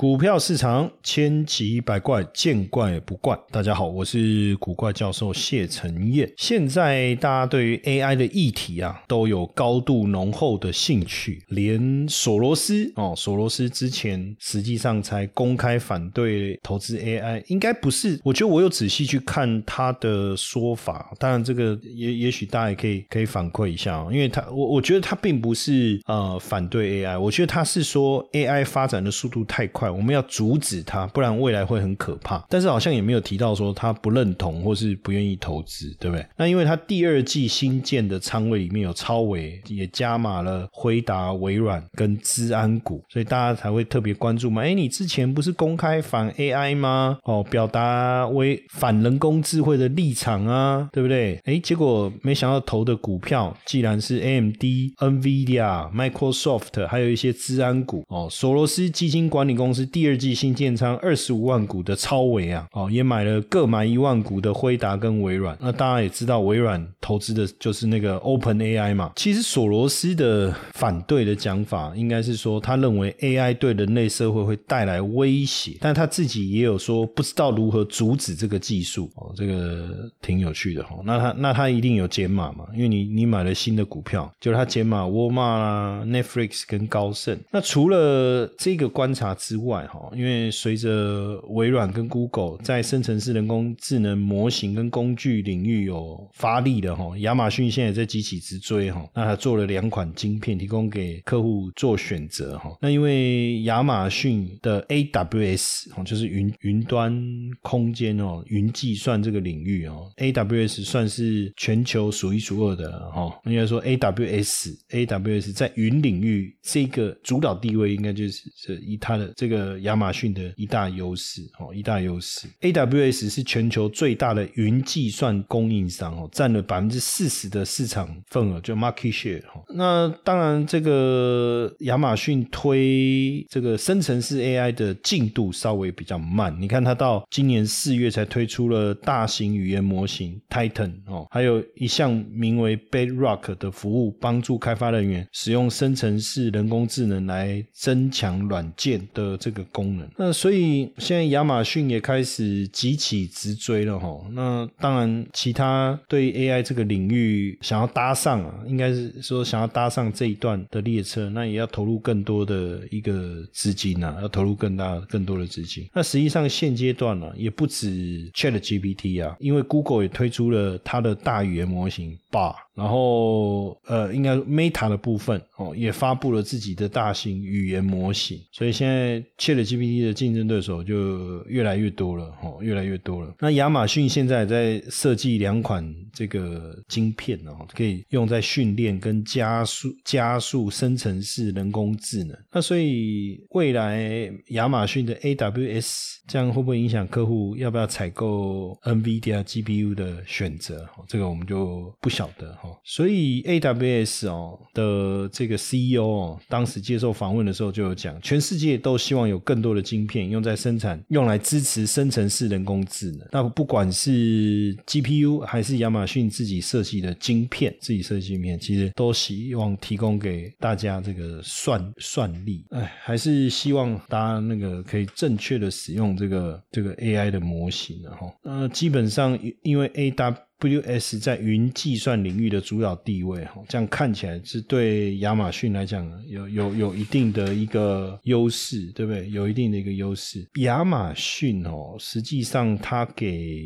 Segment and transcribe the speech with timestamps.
[0.00, 3.36] 股票市场千奇百怪，见怪不怪。
[3.50, 6.32] 大家好，我是古怪教授谢承彦。
[6.36, 11.42] 现在大家对于 AI 的议题啊，都有高度浓厚的兴趣。
[11.48, 18.20] 连索罗斯哦，索罗斯之前实际上才公开反对投资 AI，应该不是。
[18.22, 29.87] 我觉得我有仔细去看他的说法，当然这个也也许大家也可以可以反馈一下哦，因为他我我觉得他并不是呃反对 AI，我觉得他是说 AI 发展的速度太快。
[29.90, 32.44] 我们要阻止它，不然未来会很可怕。
[32.48, 36.26] 但是好像也没有提到说他不认同或是不愿意投资，对不对？
[36.36, 44.62] 那因为他第二季新建的仓位里面有超维，也加码了辉达、微软跟资安股，所以大家才会特别关注嘛。
[44.62, 47.18] 哎，你之前不是公开反 AI 吗？
[47.24, 51.40] 哦，表达为反人工智慧的立场啊，对不对？
[51.44, 54.62] 哎，结果没想到投的股票既然是 AMD、
[54.98, 59.77] NVIDIA、Microsoft，还有一些资安股哦，索罗斯基金管理公司。
[59.78, 65.56] 是第二季新建仓二十五万股的超维啊，哦，也买了各买一万股的辉达跟微软。
[65.60, 69.12] 那大家也知道，微软投资的就是那个 Open AI 嘛。
[69.16, 79.10] 其实索罗斯的反对的讲法，应该是说他认为 AI 对人类社会会带来威胁，但他自己也有说不知道如何阻止这个技术。
[79.14, 80.96] 哦，这个挺有趣的哈。
[81.04, 82.66] 那他那他一定有减码嘛？
[82.74, 87.38] 因为你你买了新的股票，就是他减码沃尔玛啦、Netflix 跟高盛。
[87.50, 102.76] 那除了这个观察之外，外哈，因为随着微软跟 Google 在生成式人工智能模型跟工具领域有发力的哈，亚马逊现在在急起直追哈，那他做了两款晶片提供给客户做选择哈。
[102.80, 107.14] 那因为亚马逊的 AWS 哦，就是云云端
[107.60, 113.38] 空间哦，云计算这个领域哦，AWS 算是全球数一数二的哈。
[113.44, 119.57] 应该说 AWS AWS 在云领域这个主导地位，应该就是是以它的这个。
[119.58, 122.46] 呃，亚马逊的一大优势哦，一大优势。
[122.60, 129.60] AWS 是全球最大的云计算供应商哦，占了百分之四十的市场份额，就 market share 哈。
[129.74, 136.56] 那当然，这个亚马逊推这个生成式 AI 的进度稍微比较慢。
[136.60, 149.36] 你看，它到今年四月才推出了大型语言模型 Titan 哦，还有一项名为 Bedrock 的服务，帮助开发人员使用生成式人工智能来增强软件的。
[149.36, 154.20] 这这个功能，那所以现在亚马逊也开始急起直追了哈。
[154.32, 165.88] 那当然，其他对 AI 这个领域想要搭上啊，应该是说想要搭上这一段的列车，那也要投入更多的一个资金呐，要投入更大更多的资金。
[165.94, 172.54] 那实际上现阶段呢，也不止 ChatGPT 啊，因为 Google 也推出了它的大语言模型 Bar。
[172.74, 183.32] 然后，呃，应该 Meta 的部分哦，也发布了自己的大型语言模型，所以现在 ChatGPT 的竞争对手就越来越多了，哦，越来越多了。
[183.38, 192.36] 那亚马逊现在在设计两款这个晶片哦，可以用在训练跟加速加速生成式人工智能。
[192.52, 200.88] 那所以未来亚马逊的 AWS 这样会不会影响客户要不要采购 NVIDIA GPU 的选择？
[201.06, 202.68] 这个我们就不晓得哈。
[202.84, 213.28] 所以 AWS 哦的这个 CEO 哦，当时接受访问的时候就有讲，全世界都希望有更多的晶片用在生产，用来支持生成式人工智能。
[213.32, 222.64] 那不管是 GPU 还是亚马逊自己设计的晶片，自己设计晶片，其实都希望提供给大家这个算算力。
[222.70, 239.30] 哎，还是希望大家那个可以正确的使用这个这个 AI 的模型然后呃基本上因为 AW W S 在云计算领域的主导地位，哈，这样看起来是对亚马逊来讲有有有一定的一个优势，对不对？
[239.30, 240.44] 有一定的一个优势。
[240.56, 243.62] 亚马逊哦，实际上它给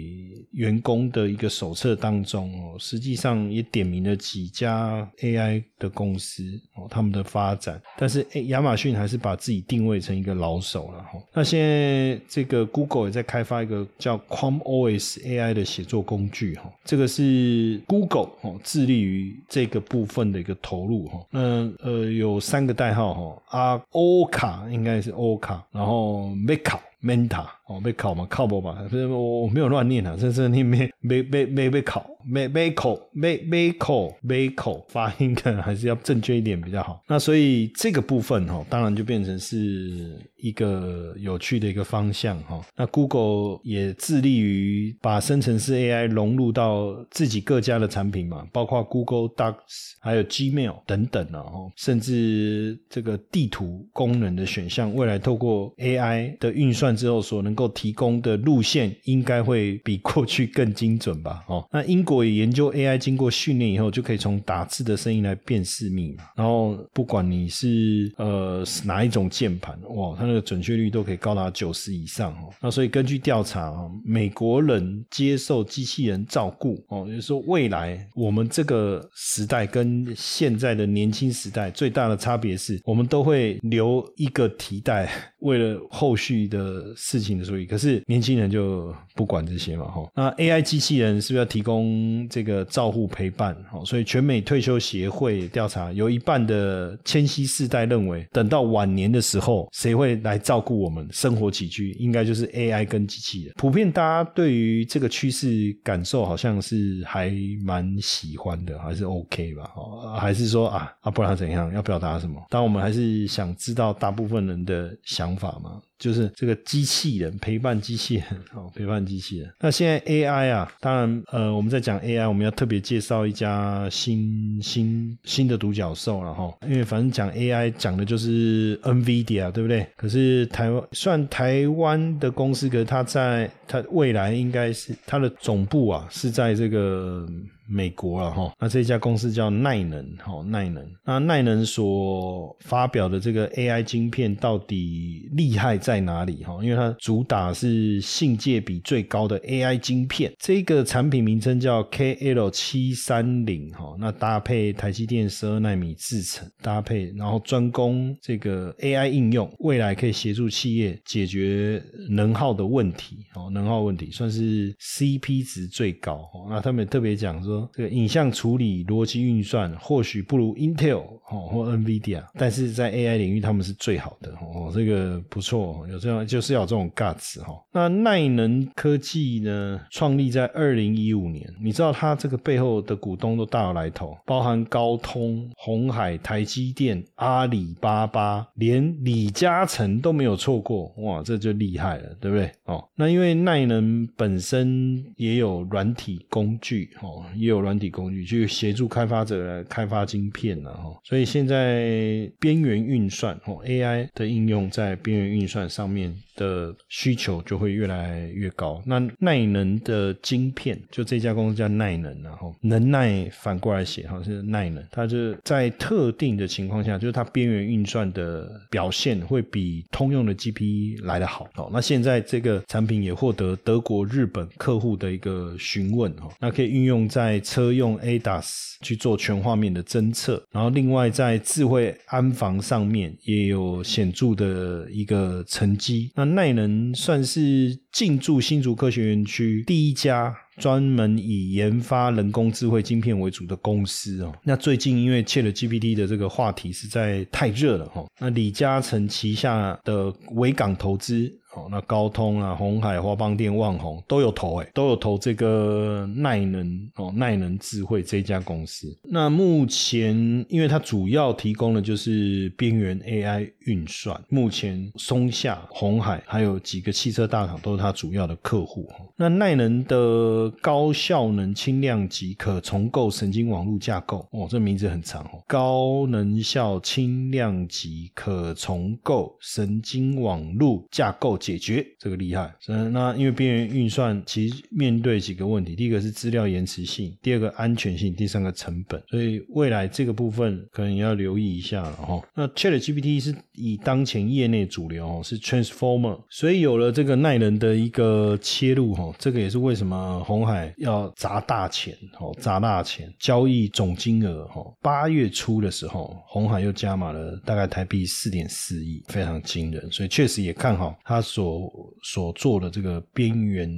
[0.52, 6.44] 员工的一个手册当中哦，实际上也点名了几家 AI 的公司
[6.74, 7.80] 哦，他们的发展。
[7.96, 11.12] 但是亚马逊还是把自己定位成一个老手了哈。
[11.32, 21.20] 那现在这个 Google 也在开发一个叫 Chrome OS AI 的写作工具哈，这个是 Google 哦致力于这个部分的一个投入哈。
[21.31, 26.79] 那呃有三个代号哈，阿欧卡应该是欧卡，然后 Meka。
[27.02, 28.87] Menta 哦，被考嘛，考不嘛？
[28.88, 37.02] 不是我我没有乱念啊，这是念没没没没被考，没没考，没没考，没考，发音可能还是要正确一点比较好。
[37.08, 42.64] 那所以这个部分哈，当然就变成是一个有趣的一个方向哈。
[42.76, 51.43] 那 Google 也致力于把生成式 AI 融入到自己各家的产品嘛，包括 Google Docs，还有 Gmail 等等啊，
[51.76, 56.91] 甚至这个地图功能的选项，未来透过 AI 的运算。
[56.94, 61.44] 之后所能够提供的路线应该会比过去更精准吧？
[61.48, 72.52] 哦，那英国也研究 AI 经过训练以后，就可以从打字的声音来辨识密码，然后不管你是呃哪一种键盘，哇，它那个准确率都可以高达九十以上哦。
[72.60, 85.10] 那所以根据调查啊，美国人接受机器人照顾哦，就是说未来我们这个时代跟现在的年轻时代最大的差别是，我们都会留一个提袋，
[85.42, 86.92] 为了后续的。
[86.96, 90.08] 事情的处理，可是年轻人就不管这些嘛，哈。
[90.14, 93.56] 那 AI 机器人是不是要提供这个照护陪伴？
[93.72, 101.90] 哦，所以全美退休协会调查，有一半的千禧世代认为，等到晚年的时候，谁会来照顾我们生活起居？
[101.92, 103.54] 应该就是 AI 跟机器人。
[103.56, 107.32] 普遍大家对于这个趋势感受，好像是还
[107.64, 109.70] 蛮喜欢的，还是 OK 吧？
[109.74, 111.72] 哦，还是说啊啊，不然怎样？
[111.72, 112.40] 要表达什么？
[112.48, 115.81] 当我们还是想知道大部分人的想法嘛。
[115.99, 118.25] 就是这个机器人陪伴机器人
[118.55, 119.49] 哦，陪伴机器人。
[119.61, 126.52] 那现在 AI 啊，当然呃，我们在讲 AI，我们要特别介绍一家新新新的独角兽了哈。
[126.67, 129.87] 因为反正讲 AI 讲的就是 NVIDIA，对不对？
[129.96, 137.25] 可是台湾算台湾的公司，可是它在它未来应该是它的总部啊，是在这个。
[137.69, 140.85] 美国了哈，那这家公司叫耐能哈，耐能。
[141.05, 146.59] 那耐能所发表的这个 AI 晶片到底厉害在哪里哈？
[146.62, 153.94] 因为它主打是性界比最高的 AI 晶片，这个产品名称叫 KL 七三零哈。
[153.99, 166.47] 那搭配台积电十二纳米制程搭配，然后专攻这个 AI 应用，未来可以协助企业解决能耗的问题哦，能耗问题算是 CP 值最高哦。
[166.50, 167.51] 那他们特别讲说。
[167.72, 177.55] 这个影像处理、逻辑运算或许不如 Intel 哦或 NVIDIA，但是在 AI 领域他们是最好的哦，这个不错，有这样就是要这种 guts 哈。
[177.73, 192.50] 那耐能科技呢，创立在二零一五年，你知道它这个背后的股东都大有来头，包含高通、红海、台积电、阿里巴巴，连李嘉诚都没有错过，哇，这就厉害了，对不对？
[192.64, 206.14] 哦，那因为耐能本身也有软体工具哦，也有软体工具去协助开发者来开发晶片了哈，所以现在边缘运算哦 AI 的应用在边缘运算上面。
[206.42, 208.82] 的需求就会越来越高。
[208.84, 214.84] 那耐能的晶片，就这家公司叫耐能，然后能耐反过来写，哈是耐能。
[214.90, 221.49] 它就在特定的情况下，就是它边缘运算的表现会比通用的 GPU 来得好。
[221.54, 236.11] 哦，那现在这个产品也获得德国、日本客户的一个询问，哈，那可以运用在车用 ADAS 去做全画面的侦测，然后另外在智慧安防上面也有显著的一个成绩。
[236.14, 244.32] 那耐能算是进驻新竹科学园区第一家专门以研发人工智慧晶片为主的公司哦。
[244.44, 251.30] 那最近因为切了 GPT 的这个话题实在太热了哈，那李嘉诚旗下的维港投资。
[251.54, 258.87] 哦，那高通啊、红海、华邦电、旺宏都有投，哎，都有投这个耐能哦，耐能智慧这家公司。
[259.04, 260.16] 那目前，
[260.49, 268.88] 因为它主要提供的就是边缘 AI 运算，目前松下、红海还有几个汽车大厂都是它主要的客户。
[269.14, 282.52] 那耐能的高效能轻量级可重构神经网络架构，哦，这名字很长哦，高能效轻量级可重构神经网络架构解决，这个厉害。
[282.68, 292.22] 嗯，那因为边缘运算其实面对几个问题，第一个是资料延迟性，第二个安全性，第三个成本，所以未来这个部分可能要留意一下了哈。
[292.34, 311.70] 那 Chat GPT 是以当前业内主流哦，是 Transformer，所以有了这个耐人的一个切入哈，这个也是为什么红海要砸大钱哦，砸大钱交易总金额哈，八月初的时候，红海又加码了大概台币四点四亿，非常惊人，所以确实也看好他所
[312.02, 313.70] 所做的这个边缘。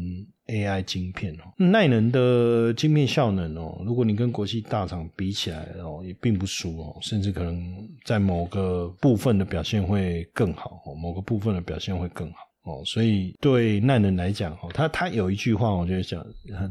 [0.47, 7.59] AI 晶片哦，耐能的晶片效能哦，如果你跟国际大厂比起来哦，也并不输哦，甚至可能
[8.05, 12.37] 在某个部分的表现会更好哦，某个部分的表现会更好。
[12.65, 16.25] 哦，所以对难人来讲，哦，他他有一句话，我觉得讲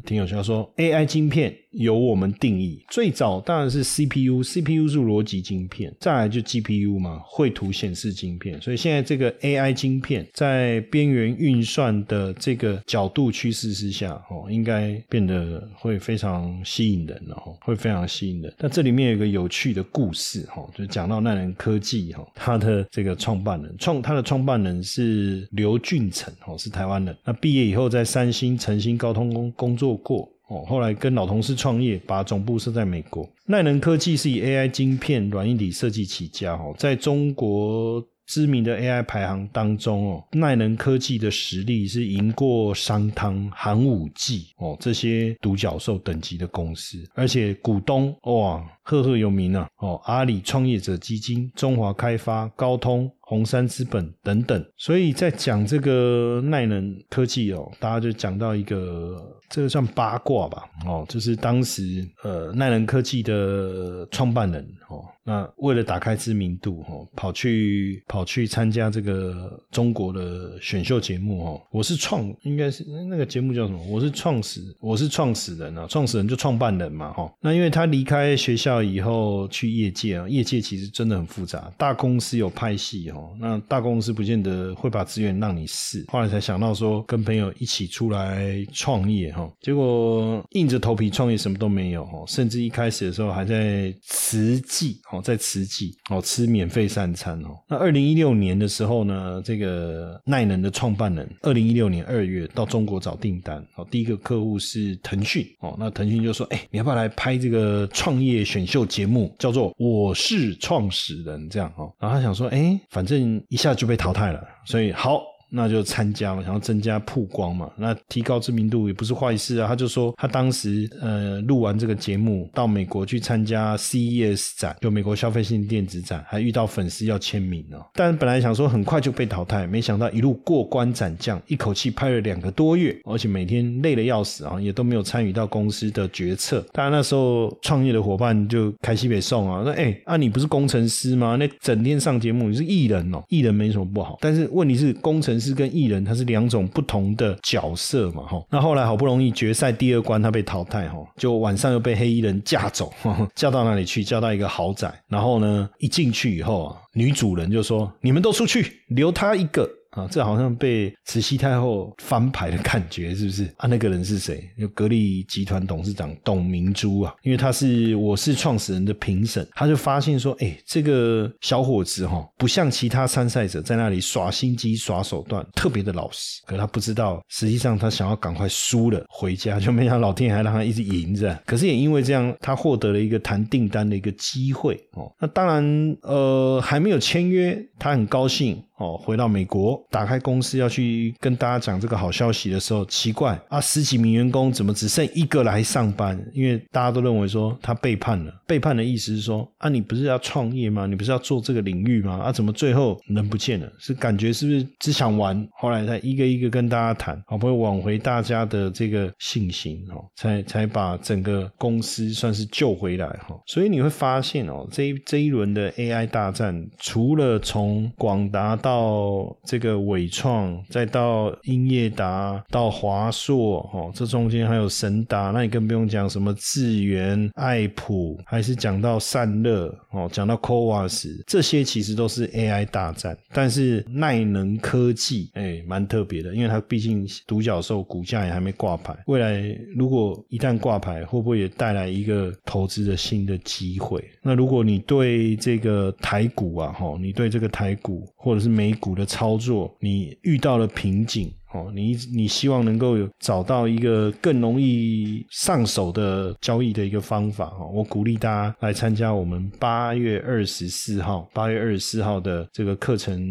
[0.06, 18.52] 挺有效，说 AI 晶片由我们定义，最早当然是 CPU，CPU 是逻辑晶片，再来就 GPU 嘛，绘图显示晶片，所以现在这个 AI 晶片在边缘运算的这个角度趋势之下，哦，应该变得会非常吸引人，哦，会非常吸引人。
[18.58, 25.74] 但这里面有一个有趣的故事，哈，就讲到奈人科技，哈，他的这个创办人，创他的创办人是刘。
[25.84, 27.14] 俊成哦，是台湾人。
[27.26, 30.64] 那毕业以后在三星、晨星、高通工工作过哦。
[30.66, 33.28] 后来跟老同事创业，把总部设在美国。
[33.46, 53.12] 耐能科技是以 AI 晶片、软硬体设计起家哦，在中国知名的 AI 排行当中哦，耐能科技的实力是赢过商汤、寒武纪哦这些独角兽等级的公司，而且股东哇赫赫有名啊哦，阿里创业者基金、中华开发、高通。
[53.34, 73.84] 红杉资本等等，所以在讲这个耐能科技哦，大家就讲到一个，这个算八卦吧，哦，就是当时呃耐能科技的创办人哦，那为了打开知名度哦，跑去跑去参加这个中国的选秀节目哦，我是创应该是那个节目叫什么？
[73.88, 77.34] 我是创始我是创始人啊，创始人就创办人嘛哈。
[77.42, 83.23] 那因为他离开学校以后去业界啊，业界其实真的很复杂，大公司有派系哦。
[83.40, 97.50] 那大公司不见得会把资源让你试，后来才想到说跟朋友一起出来创业哈，结果硬着头皮创业什么都没有哈，甚至一开始的时候还在慈济哦，在慈济哦吃免费三餐哦。
[97.68, 113.44] 那二零一六年的时候呢，这个耐能的创办人，二零一六年二月到中国找订单哦，第一个客户是腾讯哦，那腾讯就说，哎，你要不要来拍这个创业选秀节目，叫做《我是创始人》这样哦，然后他想说，哎，反反正。
[113.50, 115.22] 一下就被淘汰了，所以好。
[115.56, 119.68] 那就参加嘛，想要增加曝光嘛，那提高知名度也不是坏事啊。
[119.68, 127.86] 他就说他当时呃录完这个节目，到美国去参加 CES 展，就美国消费性电子展，还遇到粉丝要签名哦。
[127.94, 136.66] 但本来想说很快就被淘汰，没想到一路过关斩将，一口气拍了两个多月，而且每天累得要死啊，也都没有参与到公司的决策。
[136.74, 141.36] 当然那时候创业的伙伴就开西北送啊，说哎啊你不是工程师吗？
[141.40, 145.40] 那整天上节目，你是艺人哦，艺人没什么不好，但是问题是工程。
[145.44, 148.42] 是跟艺人，他是两种不同的角色嘛，哈。
[148.50, 152.92] 那后来好不容易决赛第二关，他被淘汰，哈，就晚上又被黑衣人架走，
[153.36, 154.04] 架到哪里去？
[154.04, 163.46] 架到一个豪宅，然后呢，一进去以后啊，女主人就说：“你们都出去，留他一个。”啊，这好像被慈禧太后翻牌的感觉，是不是？
[163.58, 164.44] 啊，那个人是谁？
[164.60, 176.42] 就格力集团董事长董明珠啊，因为他是我是创始人的评审，他就发现说，哎，这个小伙子哈，不像其他参赛者在那里耍心机、耍手段，特别的老实。
[176.46, 181.40] 可他不知道，实际上他想要赶快输了回家，就没想老天爷还让他一直赢着。
[181.46, 185.12] 可是也因为这样，他获得了一个谈订单的一个机会哦。
[185.20, 188.62] 那当然，呃，还没有签约，他很高兴。
[188.78, 196.20] 哦，回到美国，打开公司要去跟大家讲这个好消息的时候，奇怪啊，十几名员工怎么只剩一个来上班？
[196.34, 198.34] 因为大家都认为说他背叛了。
[198.48, 200.88] 背叛的意思是说啊，你不是要创业吗？
[200.88, 202.18] 你不是要做这个领域吗？
[202.18, 203.72] 啊，怎么最后人不见了？
[203.78, 205.48] 是感觉是不是只想玩？
[205.52, 213.40] 后来才一个一个跟大家谈，好不容易挽回大家的这个信心哦，才才把整个公司算是救回来哈。
[213.46, 218.60] 所以你会发现哦，这这一轮的 AI 大战，除了从广达。
[218.64, 233.18] 到这个伟创，再到英业达，到华硕，哦，这中间还有神达，那你更不用讲什么智源、爱普，还是讲到散热，哦，讲到 c o v a s 这些其实都是 AI 大战。
[233.34, 239.44] 但是耐能科技，哎，蛮特别的，因为它毕竟独角兽股价也还没挂牌，未来
[239.76, 244.02] 如果一旦挂牌，会不会也带来一个投资的新的机会？
[244.22, 251.34] 那如果你对这个台股啊，哈，你对这个台股或者是美股的操作，你遇到了瓶颈。
[251.54, 263.24] 哦，你你希望能够有找到一个更容易上手的交易的一个方法哈，我鼓励大家来参加我们八月二十四号八月二十四号的这个课程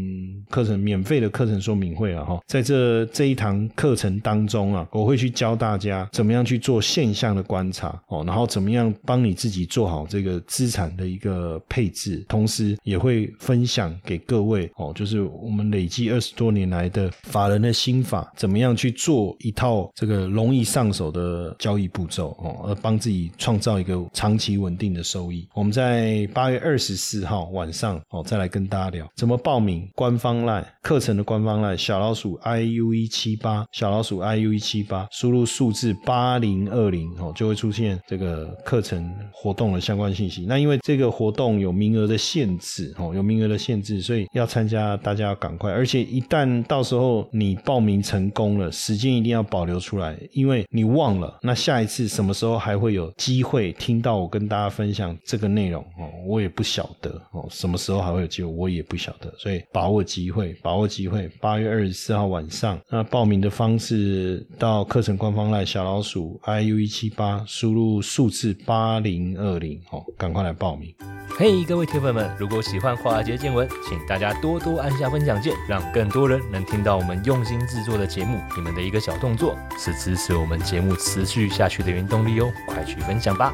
[0.49, 18.07] 课程免费的课程说明会啊哈，在这这一堂课程当中啊，我会去教大家怎么样去做现象的观察哦，然后怎么样帮你自己做好这个资产的一个配置，同时也会分享给各位哦，就是我们累计二十多年来的法人的心。
[18.13, 25.49] 法怎么样去做一套这个容易上手的交易步骤哦，而帮自己创造一个长期稳定的收益？
[25.55, 40.45] 我们在八月二十四号晚上哦，再来跟大家聊怎么报名官方 lie 课程的官方赖小老鼠 i u 一七八小老鼠 i u 一七八，输入数字八零二零哦，就会出现这个课程活动的相关信息。
[40.47, 48.03] 那因为这个活动有名额的限制哦，有名额的限制，所以要参加大家要赶快，而且一旦到时候你报名。
[48.03, 56.11] 成功了，时间一定要保留出来，因为你忘了，那下一次什么时候还会有机会听到我跟大家分享这个内容哦？
[56.27, 61.31] 我也不晓得哦，什么时候还会有机会，我也不晓得，所以把握机会，把把握机会。
[61.39, 70.91] 八月二十四号晚上，那报名的方式到课程官方来小老鼠 i u 一七八，输入数字八零二零哦，赶快来报名。
[71.37, 78.41] 嘿，各位铁粉们，如果喜欢华尔街见闻，请大家多多按下分享键，让更多人能听到我们用心制作的节目。
[78.57, 82.51] 你们的一个小动作，是支持我们节目持续下去的原动力哦！
[82.67, 83.53] 快去分享吧。